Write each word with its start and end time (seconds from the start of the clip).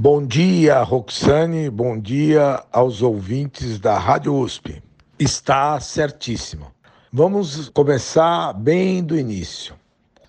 Bom 0.00 0.24
dia, 0.24 0.80
Roxane, 0.80 1.68
bom 1.68 1.98
dia 1.98 2.62
aos 2.70 3.02
ouvintes 3.02 3.80
da 3.80 3.98
Rádio 3.98 4.32
USP. 4.32 4.80
Está 5.18 5.80
certíssimo. 5.80 6.68
Vamos 7.12 7.68
começar 7.70 8.52
bem 8.52 9.02
do 9.02 9.18
início. 9.18 9.74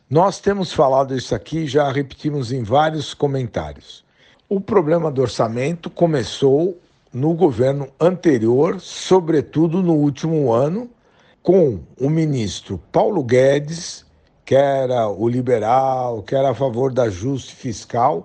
Nós 0.09 0.39
temos 0.39 0.73
falado 0.73 1.15
isso 1.15 1.35
aqui, 1.35 1.67
já 1.67 1.91
repetimos 1.91 2.51
em 2.51 2.63
vários 2.63 3.13
comentários. 3.13 4.03
O 4.49 4.59
problema 4.59 5.11
do 5.11 5.21
orçamento 5.21 5.87
começou 5.87 6.75
no 7.13 7.35
governo 7.35 7.89
anterior, 7.99 8.79
sobretudo 8.79 9.83
no 9.83 9.93
último 9.93 10.51
ano, 10.51 10.89
com 11.43 11.79
o 12.01 12.09
ministro 12.09 12.81
Paulo 12.91 13.23
Guedes, 13.23 14.03
que 14.43 14.55
era 14.55 15.07
o 15.07 15.29
liberal, 15.29 16.23
que 16.23 16.33
era 16.33 16.49
a 16.49 16.55
favor 16.55 16.91
da 16.91 17.03
ajuste 17.03 17.53
fiscal, 17.53 18.23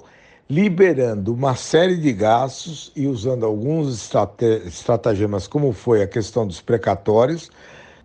liberando 0.49 1.33
uma 1.33 1.57
série 1.57 1.97
de 1.97 2.13
gastos 2.13 2.93
e 2.95 3.07
usando 3.07 3.47
alguns 3.47 4.11
estratagemas, 4.67 5.47
como 5.47 5.73
foi 5.73 6.03
a 6.03 6.07
questão 6.07 6.47
dos 6.47 6.61
precatórios, 6.61 7.51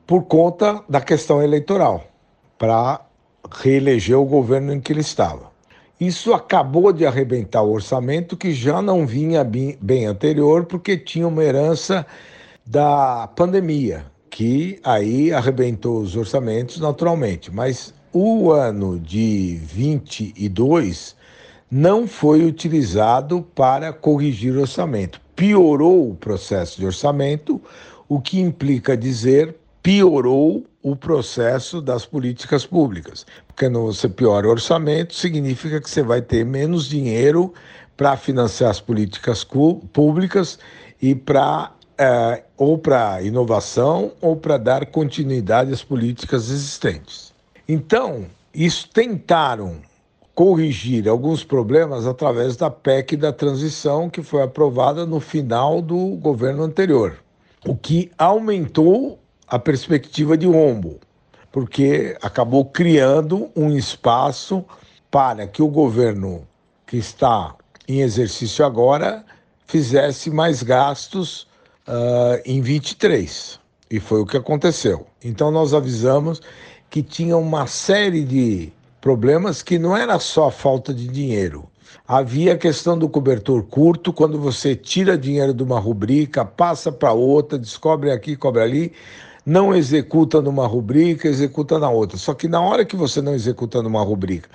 por 0.08 0.24
conta 0.24 0.84
da 0.88 1.02
questão 1.02 1.42
eleitoral, 1.42 2.04
para 2.58 3.02
reeleger 3.52 4.18
o 4.18 4.26
governo 4.26 4.74
em 4.74 4.80
que 4.80 4.94
ele 4.94 5.02
estava. 5.02 5.50
Isso 6.00 6.34
acabou 6.34 6.94
de 6.94 7.06
arrebentar 7.06 7.62
o 7.62 7.74
orçamento, 7.74 8.38
que 8.38 8.54
já 8.54 8.82
não 8.82 9.06
vinha 9.06 9.44
bem 9.44 10.06
anterior, 10.06 10.66
porque 10.66 10.98
tinha 10.98 11.28
uma 11.28 11.44
herança 11.44 12.06
da 12.66 13.28
pandemia, 13.36 14.06
que 14.30 14.80
aí 14.82 15.34
arrebentou 15.34 16.00
os 16.00 16.16
orçamentos 16.16 16.80
naturalmente. 16.80 17.52
Mas 17.52 17.94
o 18.14 18.50
ano 18.50 18.98
de 18.98 19.60
22 19.62 21.19
não 21.70 22.08
foi 22.08 22.46
utilizado 22.46 23.42
para 23.42 23.94
corrigir 23.94 24.56
o 24.56 24.62
orçamento. 24.62 25.22
Piorou 25.36 26.12
o 26.12 26.16
processo 26.16 26.80
de 26.80 26.86
orçamento, 26.86 27.62
o 28.08 28.20
que 28.20 28.40
implica 28.40 28.98
dizer 28.98 29.56
piorou 29.82 30.66
o 30.82 30.96
processo 30.96 31.82
das 31.82 32.06
políticas 32.06 32.66
públicas. 32.66 33.26
Porque 33.48 33.66
quando 33.66 33.86
você 33.86 34.10
piora 34.10 34.48
o 34.48 34.52
orçamento, 34.52 35.14
significa 35.14 35.80
que 35.80 35.90
você 35.90 36.04
vai 36.04 36.22
ter 36.22 36.46
menos 36.46 36.88
dinheiro 36.88 37.54
para 37.96 38.18
financiar 38.18 38.72
as 38.72 38.80
políticas 38.80 39.44
públicas 39.44 40.60
e 41.02 41.16
para 41.16 41.72
é, 41.98 42.44
ou 42.56 42.78
para 42.78 43.22
inovação 43.22 44.14
ou 44.22 44.36
para 44.36 44.58
dar 44.58 44.86
continuidade 44.86 45.74
às 45.74 45.84
políticas 45.84 46.50
existentes. 46.50 47.34
Então, 47.68 48.26
isso 48.54 48.90
tentaram 48.90 49.82
corrigir 50.40 51.10
alguns 51.10 51.44
problemas 51.44 52.08
através 52.08 52.56
da 52.56 52.70
PEC 52.70 53.18
da 53.18 53.34
transição 53.34 54.10
que 54.10 54.24
foi 54.24 54.42
aprovada 54.42 55.06
no 55.06 55.20
final 55.20 55.82
do 55.82 56.16
governo 56.16 56.64
anterior, 56.64 57.18
o 57.68 57.76
que 57.76 58.10
aumentou 58.18 59.20
a 59.46 59.60
perspectiva 59.60 60.38
de 60.38 60.48
rombo, 60.48 60.98
porque 61.52 62.16
acabou 62.22 62.64
criando 62.64 63.50
um 63.54 63.76
espaço 63.76 64.64
para 65.12 65.46
que 65.46 65.62
o 65.62 65.68
governo 65.68 66.48
que 66.88 66.96
está 66.96 67.54
em 67.86 68.00
exercício 68.00 68.64
agora 68.64 69.26
fizesse 69.68 70.32
mais 70.32 70.64
gastos 70.64 71.50
uh, 71.86 72.42
em 72.46 72.62
23. 72.62 73.60
E 73.92 74.00
foi 74.00 74.22
o 74.22 74.26
que 74.26 74.38
aconteceu. 74.38 75.06
Então 75.22 75.52
nós 75.52 75.74
avisamos 75.74 76.42
que 76.90 77.04
tinha 77.04 77.36
uma 77.36 77.68
série 77.68 78.24
de 78.24 78.72
problemas 79.02 79.62
que 79.62 79.80
não 79.80 79.96
era 79.96 80.20
só 80.20 80.52
falta 80.52 80.94
de 80.94 81.08
dinheiro. 81.08 81.70
Havia 82.08 82.54
a 82.54 82.58
questão 82.58 82.98
do 82.98 83.08
cobertor 83.08 83.64
curto, 83.64 84.12
quando 84.12 84.40
você 84.40 84.76
tira 84.76 85.18
dinheiro 85.18 85.54
de 85.54 85.64
uma 85.64 85.80
rubrica, 85.80 86.44
passa 86.44 86.92
para 86.92 87.14
outra, 87.14 87.58
descobre 87.58 88.12
aqui, 88.12 88.36
cobre 88.36 88.62
ali, 88.62 88.94
não 89.46 89.76
executa 89.76 90.42
numa 90.42 90.68
rubrica, 90.68 91.28
executa 91.28 91.80
na 91.80 91.90
outra. 91.90 92.18
Só 92.18 92.34
que 92.34 92.48
na 92.48 92.62
hora 92.62 92.86
que 92.86 92.96
você 92.96 93.22
não 93.22 93.34
executa 93.34 93.82
numa 93.82 94.04
rubrica 94.04 94.50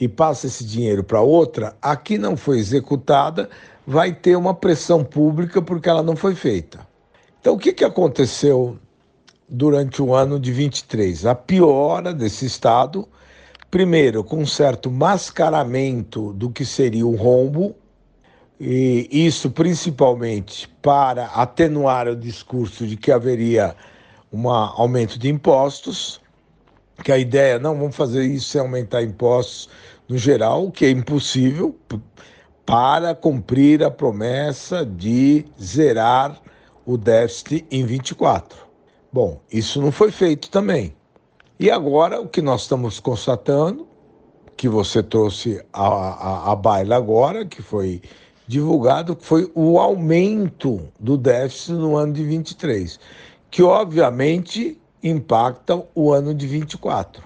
e 0.00 0.08
passa 0.08 0.46
esse 0.46 0.64
dinheiro 0.64 1.04
para 1.04 1.20
outra, 1.20 1.76
aqui 1.82 2.16
não 2.16 2.36
foi 2.36 2.58
executada, 2.58 3.50
vai 3.86 4.12
ter 4.12 4.36
uma 4.36 4.54
pressão 4.54 5.04
pública 5.04 5.60
porque 5.60 5.88
ela 5.88 6.02
não 6.02 6.16
foi 6.16 6.34
feita. 6.34 6.80
Então, 7.40 7.54
o 7.54 7.58
que, 7.58 7.72
que 7.72 7.84
aconteceu 7.84 8.78
durante 9.48 10.02
o 10.02 10.14
ano 10.14 10.38
de 10.38 10.52
23? 10.52 11.26
A 11.26 11.34
piora 11.34 12.12
desse 12.12 12.46
estado, 12.46 13.08
primeiro, 13.70 14.24
com 14.24 14.38
um 14.38 14.46
certo 14.46 14.90
mascaramento 14.90 16.32
do 16.32 16.50
que 16.50 16.64
seria 16.64 17.06
o 17.06 17.14
rombo, 17.14 17.76
e 18.58 19.08
isso 19.10 19.50
principalmente 19.50 20.68
para 20.82 21.26
atenuar 21.26 22.08
o 22.08 22.16
discurso 22.16 22.86
de 22.86 22.96
que 22.96 23.10
haveria 23.10 23.74
um 24.32 24.48
aumento 24.50 25.18
de 25.18 25.28
impostos, 25.28 26.20
que 27.02 27.10
a 27.10 27.18
ideia 27.18 27.58
não 27.58 27.78
vamos 27.78 27.96
fazer 27.96 28.24
isso 28.24 28.50
sem 28.50 28.60
aumentar 28.60 29.02
impostos 29.02 29.70
no 30.08 30.18
geral, 30.18 30.66
o 30.66 30.70
que 30.70 30.84
é 30.84 30.90
impossível 30.90 31.74
para 32.66 33.14
cumprir 33.14 33.82
a 33.82 33.90
promessa 33.90 34.84
de 34.84 35.46
zerar 35.60 36.38
o 36.84 36.98
déficit 36.98 37.64
em 37.70 37.86
24. 37.86 38.58
Bom, 39.12 39.40
isso 39.50 39.80
não 39.80 39.90
foi 39.90 40.10
feito 40.10 40.50
também. 40.50 40.94
E 41.60 41.70
agora 41.70 42.18
o 42.18 42.26
que 42.26 42.40
nós 42.40 42.62
estamos 42.62 42.98
constatando, 42.98 43.86
que 44.56 44.66
você 44.66 45.02
trouxe 45.02 45.62
a, 45.70 45.86
a, 45.86 46.52
a 46.52 46.56
baila 46.56 46.96
agora, 46.96 47.44
que 47.44 47.60
foi 47.60 48.00
divulgado, 48.48 49.14
foi 49.20 49.52
o 49.54 49.78
aumento 49.78 50.80
do 50.98 51.18
déficit 51.18 51.72
no 51.72 51.98
ano 51.98 52.14
de 52.14 52.24
23 52.24 52.98
que 53.50 53.62
obviamente 53.62 54.80
impactam 55.02 55.86
o 55.94 56.10
ano 56.10 56.34
de 56.34 56.46
24. 56.46 57.22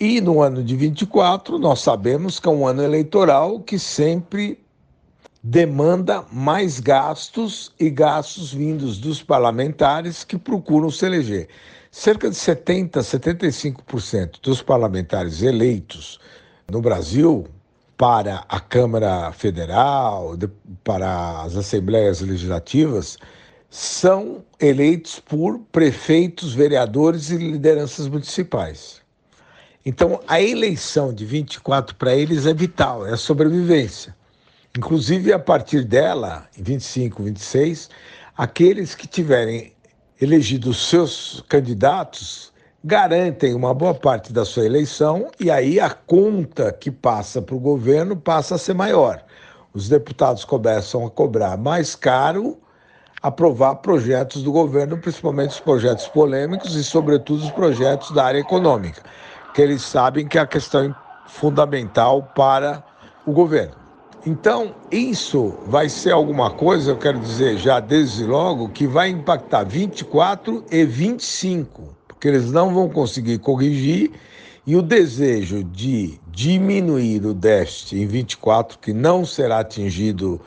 E 0.00 0.20
no 0.20 0.42
ano 0.42 0.60
de 0.60 0.74
24, 0.74 1.56
nós 1.56 1.78
sabemos 1.78 2.40
que 2.40 2.48
é 2.48 2.50
um 2.50 2.66
ano 2.66 2.82
eleitoral 2.82 3.60
que 3.60 3.78
sempre 3.78 4.58
demanda 5.40 6.24
mais 6.32 6.80
gastos 6.80 7.72
e 7.78 7.88
gastos 7.88 8.52
vindos 8.52 8.98
dos 8.98 9.22
parlamentares 9.22 10.24
que 10.24 10.36
procuram 10.36 10.90
se 10.90 11.06
eleger. 11.06 11.48
Cerca 11.96 12.28
de 12.28 12.34
70, 12.34 12.98
75% 13.02 14.40
dos 14.42 14.60
parlamentares 14.60 15.42
eleitos 15.42 16.18
no 16.68 16.80
Brasil 16.80 17.46
para 17.96 18.44
a 18.48 18.58
Câmara 18.58 19.30
Federal, 19.30 20.36
para 20.82 21.42
as 21.42 21.54
assembleias 21.56 22.20
legislativas, 22.20 23.16
são 23.70 24.44
eleitos 24.58 25.20
por 25.20 25.60
prefeitos, 25.70 26.52
vereadores 26.52 27.30
e 27.30 27.36
lideranças 27.36 28.08
municipais. 28.08 29.00
Então, 29.86 30.20
a 30.26 30.42
eleição 30.42 31.14
de 31.14 31.24
24 31.24 31.94
para 31.94 32.12
eles 32.12 32.44
é 32.44 32.52
vital, 32.52 33.06
é 33.06 33.12
a 33.12 33.16
sobrevivência. 33.16 34.16
Inclusive, 34.76 35.32
a 35.32 35.38
partir 35.38 35.84
dela, 35.84 36.48
em 36.58 36.62
25, 36.64 37.22
26, 37.22 37.88
aqueles 38.36 38.96
que 38.96 39.06
tiverem 39.06 39.73
elegido 40.20 40.72
seus 40.72 41.44
candidatos 41.48 42.52
garantem 42.82 43.54
uma 43.54 43.72
boa 43.72 43.94
parte 43.94 44.32
da 44.32 44.44
sua 44.44 44.64
eleição 44.66 45.30
e 45.40 45.50
aí 45.50 45.80
a 45.80 45.90
conta 45.90 46.72
que 46.72 46.90
passa 46.90 47.40
para 47.40 47.54
o 47.54 47.60
governo 47.60 48.16
passa 48.16 48.56
a 48.56 48.58
ser 48.58 48.74
maior. 48.74 49.24
Os 49.72 49.88
deputados 49.88 50.44
começam 50.44 51.04
a 51.06 51.10
cobrar 51.10 51.56
mais 51.56 51.94
caro 51.94 52.58
aprovar 53.24 53.76
projetos 53.76 54.42
do 54.42 54.52
governo, 54.52 54.98
principalmente 54.98 55.52
os 55.52 55.60
projetos 55.60 56.06
polêmicos 56.06 56.76
e, 56.76 56.84
sobretudo, 56.84 57.42
os 57.42 57.50
projetos 57.50 58.10
da 58.10 58.22
área 58.22 58.38
econômica, 58.38 59.00
que 59.54 59.62
eles 59.62 59.80
sabem 59.80 60.28
que 60.28 60.36
é 60.36 60.42
a 60.42 60.46
questão 60.46 60.94
fundamental 61.26 62.30
para 62.34 62.84
o 63.24 63.32
governo. 63.32 63.83
Então, 64.26 64.74
isso 64.90 65.54
vai 65.66 65.86
ser 65.90 66.12
alguma 66.12 66.50
coisa, 66.50 66.92
eu 66.92 66.96
quero 66.96 67.20
dizer 67.20 67.58
já 67.58 67.78
desde 67.78 68.24
logo, 68.24 68.70
que 68.70 68.86
vai 68.86 69.10
impactar 69.10 69.64
24 69.64 70.64
e 70.70 70.82
25, 70.82 71.94
porque 72.08 72.28
eles 72.28 72.50
não 72.50 72.72
vão 72.72 72.88
conseguir 72.88 73.38
corrigir 73.38 74.12
e 74.66 74.76
o 74.76 74.80
desejo 74.80 75.62
de 75.62 76.18
diminuir 76.28 77.26
o 77.26 77.34
déficit 77.34 77.98
em 77.98 78.06
24, 78.06 78.78
que 78.78 78.94
não 78.94 79.26
será 79.26 79.58
atingido, 79.58 80.40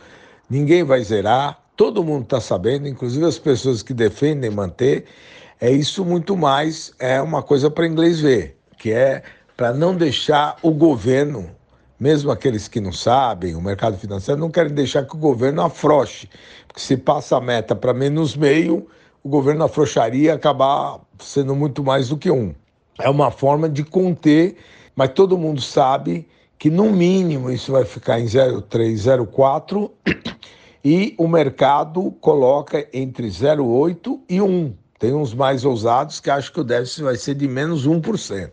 ninguém 0.49 0.83
vai 0.83 1.03
zerar, 1.03 1.59
todo 1.75 2.03
mundo 2.03 2.23
está 2.23 2.41
sabendo, 2.41 2.87
inclusive 2.87 3.25
as 3.25 3.37
pessoas 3.37 3.83
que 3.83 3.93
defendem 3.93 4.49
manter, 4.49 5.05
é 5.61 5.69
isso 5.69 6.03
muito 6.03 6.35
mais, 6.35 6.91
é 6.97 7.21
uma 7.21 7.43
coisa 7.43 7.69
para 7.69 7.85
inglês 7.85 8.19
ver, 8.19 8.57
que 8.75 8.91
é 8.91 9.21
para 9.55 9.71
não 9.71 9.95
deixar 9.95 10.55
o 10.63 10.71
governo, 10.71 11.51
mesmo 11.99 12.31
aqueles 12.31 12.67
que 12.67 12.79
não 12.79 12.91
sabem, 12.91 13.55
o 13.55 13.61
mercado 13.61 13.97
financeiro, 13.97 14.39
não 14.39 14.51
querem 14.51 14.73
deixar 14.73 15.05
que 15.05 15.15
o 15.15 15.19
governo 15.19 15.61
afrouxe, 15.61 16.29
porque 16.67 16.79
se 16.79 16.95
passa 16.95 17.37
a 17.37 17.41
meta 17.41 17.75
para 17.75 17.93
menos 17.93 18.35
meio, 18.35 18.87
o 19.23 19.29
governo 19.29 19.63
afrouxaria 19.63 20.33
acabar 20.33 20.99
sendo 21.19 21.55
muito 21.55 21.83
mais 21.83 22.09
do 22.09 22.17
que 22.17 22.29
um. 22.29 22.53
É 22.99 23.09
uma 23.09 23.31
forma 23.31 23.67
de 23.67 23.83
conter, 23.83 24.57
mas 24.95 25.09
todo 25.09 25.37
mundo 25.37 25.61
sabe 25.61 26.27
que 26.57 26.69
no 26.69 26.91
mínimo 26.91 27.51
isso 27.51 27.71
vai 27.71 27.85
ficar 27.85 28.19
em 28.19 28.25
0,3, 28.25 28.93
0,4 29.27 29.91
e 30.83 31.13
o 31.17 31.27
mercado 31.27 32.11
coloca 32.21 32.87
entre 32.93 33.27
0,8 33.27 34.19
e 34.29 34.41
1. 34.41 34.73
Tem 34.99 35.13
uns 35.13 35.33
mais 35.33 35.63
ousados 35.63 36.19
que 36.19 36.29
acham 36.29 36.53
que 36.53 36.59
o 36.61 36.63
déficit 36.63 37.03
vai 37.03 37.15
ser 37.15 37.35
de 37.35 37.47
menos 37.47 37.87
1%. 37.87 38.49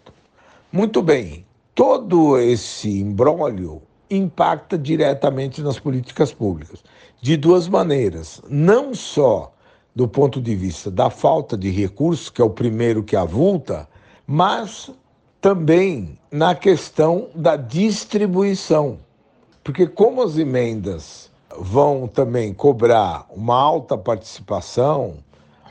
Muito 0.71 1.01
bem, 1.01 1.44
todo 1.75 2.39
esse 2.39 3.01
imbróglio 3.01 3.83
impacta 4.09 4.79
diretamente 4.79 5.61
nas 5.61 5.79
políticas 5.79 6.33
públicas, 6.33 6.85
de 7.21 7.37
duas 7.37 7.69
maneiras. 7.69 8.41
Não 8.49 8.95
só 8.95 9.53
do 9.95 10.09
ponto 10.09 10.41
de 10.41 10.55
vista 10.55 10.91
da 10.91 11.09
falta 11.09 11.57
de 11.57 11.71
recursos, 11.71 12.29
que 12.29 12.43
é 12.43 12.45
o 12.45 12.51
primeiro 12.51 13.03
que 13.03 13.17
avulta, 13.17 13.89
mas 14.27 14.91
também 15.41 16.19
na 16.31 16.55
questão 16.55 17.29
da 17.35 17.57
distribuição. 17.57 18.99
Porque, 19.63 19.87
como 19.87 20.23
as 20.23 20.37
emendas 20.37 21.31
vão 21.59 22.09
também 22.09 22.53
cobrar 22.53 23.27
uma 23.31 23.57
alta 23.57 23.97
participação, 23.97 25.19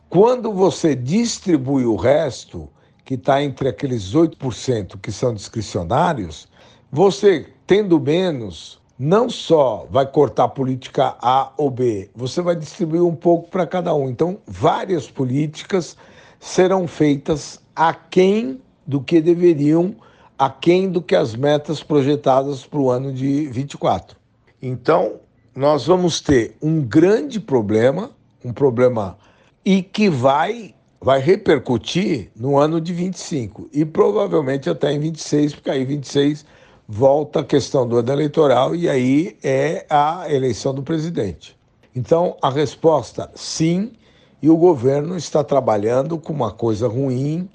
quando 0.08 0.52
você 0.52 0.94
distribui 0.94 1.84
o 1.84 1.96
resto, 1.96 2.68
que 3.04 3.14
está 3.14 3.42
entre 3.42 3.68
aqueles 3.68 4.14
8% 4.14 4.98
que 5.00 5.12
são 5.12 5.34
discricionários, 5.34 6.48
você, 6.90 7.46
tendo 7.66 8.00
menos, 8.00 8.80
não 8.98 9.28
só 9.28 9.86
vai 9.90 10.06
cortar 10.06 10.44
a 10.44 10.48
política 10.48 11.16
A 11.20 11.52
ou 11.56 11.70
B, 11.70 12.10
você 12.14 12.40
vai 12.40 12.56
distribuir 12.56 13.02
um 13.02 13.14
pouco 13.14 13.50
para 13.50 13.66
cada 13.66 13.94
um. 13.94 14.08
Então, 14.08 14.38
várias 14.46 15.10
políticas 15.10 15.96
serão 16.38 16.86
feitas 16.86 17.60
aquém 17.74 18.60
do 18.86 19.00
que 19.00 19.20
deveriam, 19.20 19.94
aquém 20.38 20.90
do 20.90 21.02
que 21.02 21.16
as 21.16 21.34
metas 21.34 21.82
projetadas 21.82 22.64
para 22.64 22.78
o 22.78 22.90
ano 22.90 23.12
de 23.12 23.46
24. 23.46 24.16
Então, 24.62 25.20
nós 25.54 25.86
vamos 25.86 26.20
ter 26.20 26.56
um 26.62 26.80
grande 26.80 27.40
problema, 27.40 28.10
um 28.44 28.52
problema 28.52 29.16
e 29.64 29.82
que 29.82 30.08
vai 30.08 30.74
vai 31.04 31.20
repercutir 31.20 32.30
no 32.34 32.56
ano 32.56 32.80
de 32.80 32.94
25 32.94 33.68
e 33.74 33.84
provavelmente 33.84 34.70
até 34.70 34.90
em 34.90 34.98
26, 34.98 35.56
porque 35.56 35.68
aí 35.68 35.84
26 35.84 36.46
volta 36.88 37.40
a 37.40 37.44
questão 37.44 37.86
do 37.86 37.98
ano 37.98 38.10
eleitoral 38.10 38.74
e 38.74 38.88
aí 38.88 39.36
é 39.44 39.84
a 39.90 40.24
eleição 40.32 40.72
do 40.72 40.82
presidente. 40.82 41.54
Então, 41.94 42.38
a 42.40 42.48
resposta 42.48 43.30
sim, 43.34 43.92
e 44.40 44.48
o 44.48 44.56
governo 44.56 45.14
está 45.14 45.44
trabalhando 45.44 46.16
com 46.16 46.32
uma 46.32 46.50
coisa 46.50 46.88
ruim, 46.88 47.50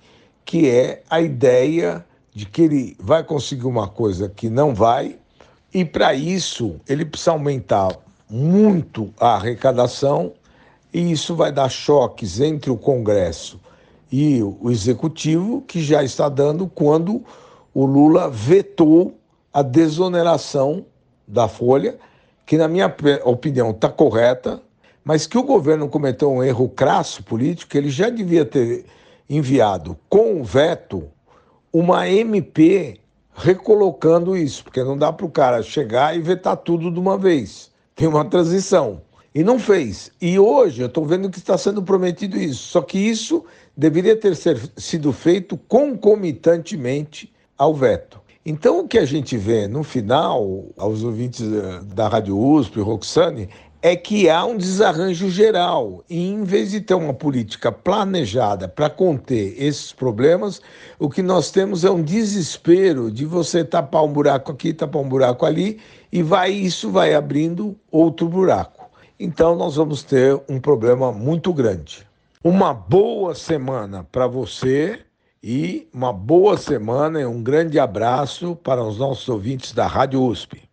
que 0.45 0.69
é 0.69 1.01
a 1.09 1.19
ideia 1.19 2.05
de 2.31 2.45
que 2.45 2.61
ele 2.61 2.95
vai 2.99 3.23
conseguir 3.23 3.65
uma 3.65 3.87
coisa 3.87 4.29
que 4.29 4.47
não 4.47 4.75
vai, 4.75 5.17
e 5.73 5.83
para 5.83 6.13
isso 6.13 6.79
ele 6.87 7.03
precisa 7.03 7.31
aumentar 7.31 7.97
muito 8.29 9.11
a 9.19 9.33
arrecadação 9.33 10.33
e 10.93 11.11
isso 11.11 11.35
vai 11.35 11.51
dar 11.51 11.69
choques 11.69 12.39
entre 12.39 12.71
o 12.71 12.77
Congresso 12.77 13.59
e 14.11 14.41
o 14.41 14.71
Executivo, 14.71 15.61
que 15.61 15.81
já 15.81 16.03
está 16.03 16.27
dando 16.27 16.67
quando 16.67 17.23
o 17.73 17.85
Lula 17.85 18.29
vetou 18.29 19.15
a 19.53 19.61
desoneração 19.61 20.85
da 21.27 21.47
Folha, 21.47 21.97
que, 22.45 22.57
na 22.57 22.67
minha 22.67 22.93
opinião, 23.23 23.69
está 23.69 23.87
correta, 23.89 24.61
mas 25.03 25.27
que 25.27 25.37
o 25.37 25.43
governo 25.43 25.87
cometeu 25.87 26.31
um 26.31 26.43
erro 26.43 26.67
crasso 26.67 27.23
político, 27.23 27.77
ele 27.77 27.89
já 27.89 28.09
devia 28.09 28.43
ter 28.43 28.85
enviado 29.29 29.95
com 30.09 30.41
o 30.41 30.43
veto 30.43 31.07
uma 31.71 32.09
MP 32.09 32.99
recolocando 33.35 34.35
isso, 34.35 34.63
porque 34.63 34.83
não 34.83 34.97
dá 34.97 35.13
para 35.13 35.25
o 35.25 35.29
cara 35.29 35.61
chegar 35.61 36.17
e 36.17 36.21
vetar 36.21 36.57
tudo 36.57 36.91
de 36.91 36.99
uma 36.99 37.17
vez. 37.17 37.71
Tem 37.95 38.07
uma 38.07 38.25
transição. 38.25 39.01
E 39.33 39.43
não 39.43 39.59
fez. 39.59 40.11
E 40.19 40.39
hoje 40.39 40.81
eu 40.81 40.87
estou 40.87 41.05
vendo 41.05 41.29
que 41.29 41.37
está 41.37 41.57
sendo 41.57 41.83
prometido 41.83 42.37
isso. 42.37 42.67
Só 42.69 42.81
que 42.81 42.97
isso 42.97 43.45
deveria 43.77 44.15
ter 44.15 44.35
ser, 44.35 44.59
sido 44.75 45.13
feito 45.13 45.57
concomitantemente 45.67 47.31
ao 47.57 47.73
veto. 47.73 48.19
Então, 48.45 48.79
o 48.79 48.87
que 48.87 48.97
a 48.97 49.05
gente 49.05 49.37
vê 49.37 49.67
no 49.67 49.83
final, 49.83 50.65
aos 50.77 51.03
ouvintes 51.03 51.41
eh, 51.41 51.81
da 51.93 52.07
Rádio 52.07 52.39
USP, 52.39 52.79
Roxane, 52.79 53.49
é 53.81 53.95
que 53.95 54.29
há 54.29 54.43
um 54.45 54.57
desarranjo 54.57 55.29
geral. 55.29 56.03
E 56.09 56.27
em 56.27 56.43
vez 56.43 56.71
de 56.71 56.81
ter 56.81 56.93
uma 56.93 57.13
política 57.13 57.71
planejada 57.71 58.67
para 58.67 58.89
conter 58.89 59.55
esses 59.61 59.93
problemas, 59.93 60.61
o 60.97 61.09
que 61.09 61.21
nós 61.21 61.51
temos 61.51 61.85
é 61.85 61.91
um 61.91 62.01
desespero 62.01 63.11
de 63.11 63.25
você 63.25 63.63
tapar 63.63 64.03
um 64.03 64.11
buraco 64.11 64.51
aqui, 64.51 64.73
tapar 64.73 65.01
um 65.01 65.07
buraco 65.07 65.45
ali, 65.45 65.79
e 66.11 66.23
vai 66.23 66.51
isso 66.51 66.89
vai 66.89 67.13
abrindo 67.13 67.77
outro 67.91 68.27
buraco. 68.27 68.78
Então 69.19 69.53
nós 69.53 69.75
vamos 69.75 70.01
ter 70.01 70.41
um 70.47 70.61
problema 70.61 71.11
muito 71.11 71.51
grande. 71.53 72.07
Uma 72.41 72.73
boa 72.73 73.35
semana 73.35 74.07
para 74.09 74.25
você 74.27 75.01
e 75.43 75.89
uma 75.93 76.13
boa 76.13 76.55
semana 76.55 77.19
e 77.19 77.25
um 77.25 77.43
grande 77.43 77.77
abraço 77.77 78.55
para 78.55 78.81
os 78.81 78.97
nossos 78.97 79.27
ouvintes 79.27 79.73
da 79.73 79.85
Rádio 79.87 80.23
USP. 80.23 80.68